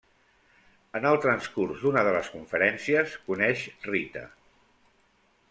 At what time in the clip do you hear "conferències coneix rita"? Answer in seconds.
2.37-4.27